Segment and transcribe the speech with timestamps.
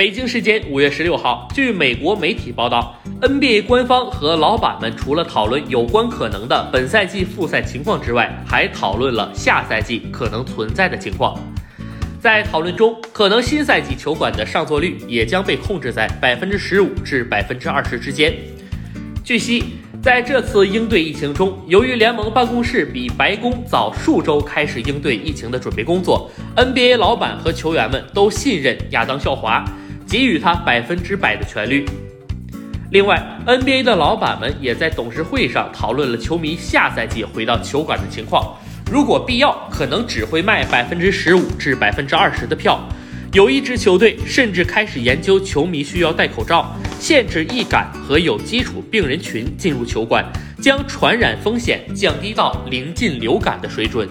[0.00, 11.38] 北京时间五月十六号，据美国媒体报道，NBA 官方和老板们除了讨论有关可能的本赛季复赛情况之外，还讨论了下赛季可能存在的情况。
[12.18, 18.34] 在讨论中，可能新赛季球馆的上座率也将被控制在百分之十五至百分之二十之间。
[19.22, 19.62] 据悉，
[20.02, 29.62] 在这次应对疫情中，由于联盟办公室比白宫早数周开始应对疫情的准备工作，NBA 老板和球员们都信任亚当肖华。
[30.10, 31.86] 给予他百分之百的权利。
[32.90, 38.56] 另外，NBA 的老板们也在董事会上讨论了球迷下赛季回到球馆的情况。
[38.90, 42.80] 如果必要，可能只会卖百分之十五至百分之二十的票。
[43.32, 50.24] 有一支球队甚至开始研究球迷需要戴口罩，限制易感和有基础病人群进入球馆，
[50.60, 54.08] 将传染风险降低到临近流感的水准。